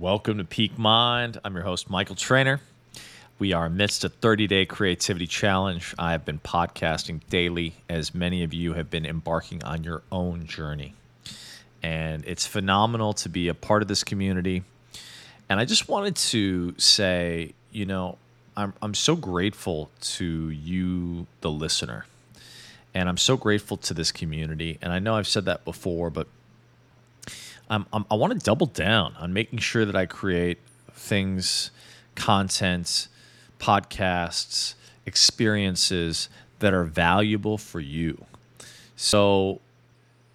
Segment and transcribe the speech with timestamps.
[0.00, 1.38] Welcome to Peak Mind.
[1.44, 2.62] I'm your host, Michael Trainer.
[3.38, 5.94] We are amidst a 30 day creativity challenge.
[5.98, 10.46] I have been podcasting daily, as many of you have been embarking on your own
[10.46, 10.94] journey.
[11.82, 14.62] And it's phenomenal to be a part of this community.
[15.50, 18.16] And I just wanted to say, you know,
[18.56, 22.06] I'm, I'm so grateful to you, the listener.
[22.94, 24.78] And I'm so grateful to this community.
[24.80, 26.26] And I know I've said that before, but
[27.70, 30.58] I'm, I'm, i want to double down on making sure that I create
[30.92, 31.70] things,
[32.16, 33.06] content,
[33.60, 34.74] podcasts,
[35.06, 38.26] experiences that are valuable for you.
[38.96, 39.60] So,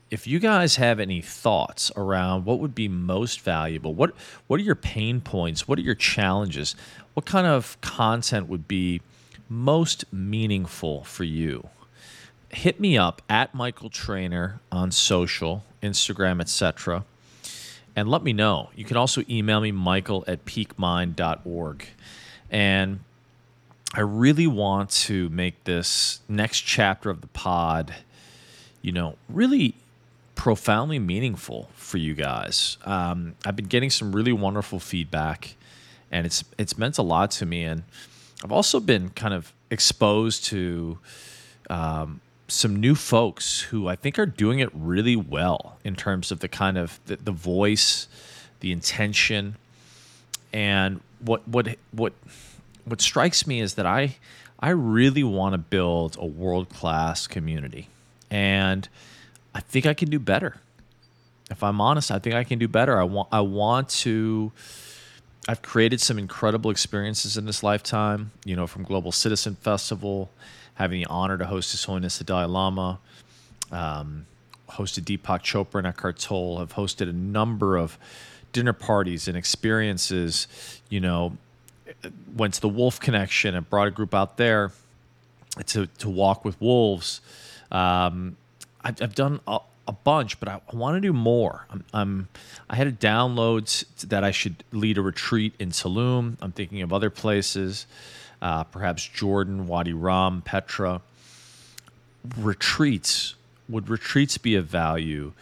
[0.10, 4.16] if you guys have any thoughts around what would be most valuable, what
[4.48, 5.68] what are your pain points?
[5.68, 6.76] What are your challenges?
[7.16, 9.02] What kind of content would be
[9.50, 11.68] most meaningful for you?
[12.50, 17.04] Hit me up at Michael Trainer on social, Instagram, etc
[17.96, 18.70] and let me know.
[18.76, 21.88] You can also email me, michael at peakmind.org.
[22.52, 23.00] And
[23.94, 27.96] I really want to make this next chapter of the pod,
[28.82, 29.76] you know, really
[30.36, 32.78] profoundly meaningful for you guys.
[32.84, 35.56] Um, I've been getting some really wonderful feedback,
[36.12, 37.64] and it's it's meant a lot to me.
[37.64, 37.84] And
[38.44, 41.00] I've also been kind of exposed to
[41.70, 46.40] um, some new folks who I think are doing it really well in terms of
[46.40, 48.08] the kind of the, the voice,
[48.60, 49.56] the intention,
[50.54, 52.14] and what what what
[52.86, 54.18] what strikes me is that I
[54.60, 57.90] I really want to build a world class community,
[58.30, 58.88] and
[59.54, 60.58] I think I can do better.
[61.50, 63.00] If I'm honest, I think I can do better.
[63.00, 64.52] I want I want to.
[65.48, 68.32] I've created some incredible experiences in this lifetime.
[68.44, 70.30] You know, from Global Citizen Festival
[70.76, 73.00] having the honor to host His Holiness the Dalai Lama,
[73.72, 74.26] um,
[74.70, 77.98] hosted Deepak Chopra and Eckhart Tolle, have hosted a number of
[78.52, 80.48] dinner parties and experiences.
[80.90, 81.38] You know,
[82.36, 84.72] went to the Wolf Connection and brought a group out there
[85.68, 87.22] to to walk with wolves.
[87.72, 88.38] Um,
[88.82, 91.66] I've, I've, done a, a, bunch, but I, I want to do more.
[91.72, 92.28] I'm, I'm,
[92.70, 96.38] i had a download that I should lead a retreat in Tulum.
[96.40, 97.88] I'm thinking of other places
[98.46, 101.02] uh, perhaps Jordan, Wadi Rum, Petra.
[102.38, 103.34] Retreats
[103.68, 105.34] would retreats be of value?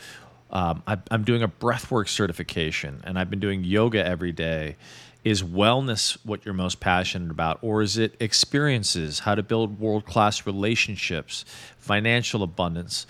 [0.50, 4.78] Um, I, I'm doing a breathwork certification, and I've been doing yoga every day.
[5.26, 10.06] Is wellness what you're most passionate about, or is it experiences, how to build world
[10.06, 11.44] class relationships,
[11.78, 13.06] financial abundance?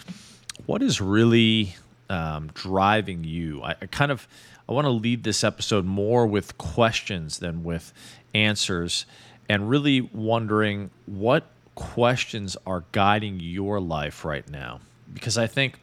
[0.65, 1.75] What is really
[2.09, 3.61] um, driving you?
[3.61, 4.27] I, I kind of
[4.67, 7.93] I want to lead this episode more with questions than with
[8.33, 9.05] answers
[9.49, 11.45] and really wondering what
[11.75, 14.79] questions are guiding your life right now.
[15.13, 15.79] Because I think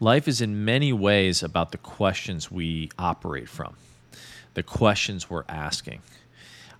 [0.00, 3.76] life is in many ways about the questions we operate from,
[4.54, 6.02] the questions we're asking.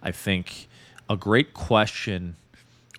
[0.03, 0.69] I think
[1.09, 2.37] a great question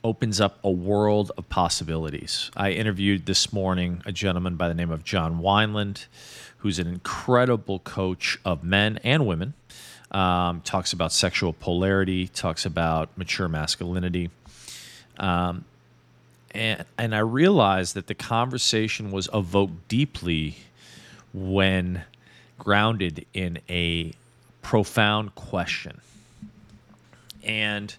[0.03, 2.51] opens up a world of possibilities.
[2.55, 6.05] I interviewed this morning a gentleman by the name of John Wineland,
[6.57, 9.53] who's an incredible coach of men and women
[10.11, 14.29] um, talks about sexual polarity, talks about mature masculinity.
[15.17, 15.65] Um,
[16.51, 20.57] and, and I realized that the conversation was evoked deeply
[21.33, 22.03] when
[22.57, 24.13] grounded in a
[24.61, 26.01] profound question.
[27.43, 27.95] And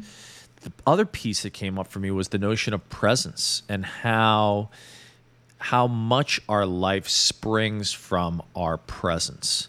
[0.62, 4.69] the other piece that came up for me was the notion of presence and how
[5.59, 9.69] how much our life springs from our presence.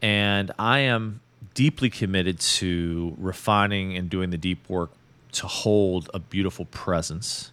[0.00, 1.20] And I am
[1.58, 4.92] deeply committed to refining and doing the deep work
[5.32, 7.50] to hold a beautiful presence.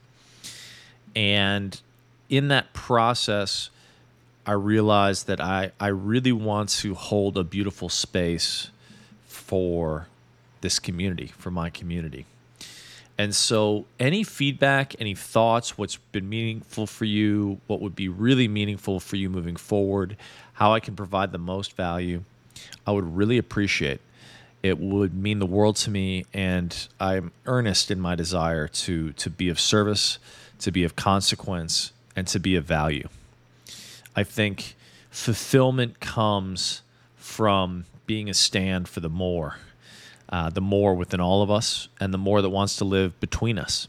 [1.16, 1.82] And
[2.30, 3.72] in that process,
[4.46, 8.70] I realized that I, I really want to hold a beautiful space
[9.26, 10.08] for
[10.62, 12.28] this community, for my community.
[13.18, 18.48] And so, any feedback, any thoughts, what's been meaningful for you, what would be really
[18.48, 20.16] meaningful for you moving forward,
[20.54, 22.24] how I can provide the most value,
[22.86, 24.02] I would really appreciate.
[24.64, 29.30] It would mean the world to me, and I'm earnest in my desire to to
[29.30, 30.18] be of service,
[30.60, 33.08] to be of consequence, and to be of value.
[34.16, 34.76] I think
[35.12, 36.82] fulfillment comes
[37.16, 39.58] from being a stand for the more,
[40.30, 43.60] uh, the more within all of us, and the more that wants to live between
[43.60, 43.88] us.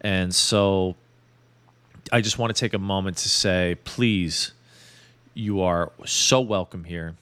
[0.00, 0.96] And so,
[2.12, 4.52] I just want to take a moment to say, please,
[5.34, 7.14] you are so welcome here.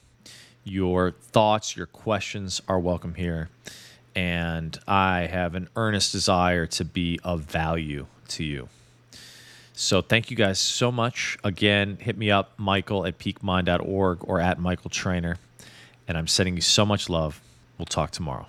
[0.63, 3.49] Your thoughts, your questions are welcome here.
[4.15, 8.69] And I have an earnest desire to be of value to you.
[9.73, 11.37] So thank you guys so much.
[11.43, 15.37] Again, hit me up, Michael at peakmind.org or at Michael Trainer.
[16.07, 17.39] And I'm sending you so much love.
[17.77, 18.47] We'll talk tomorrow.